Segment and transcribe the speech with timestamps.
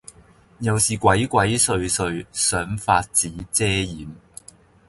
[0.61, 4.07] 又是鬼鬼祟祟，想法子遮掩，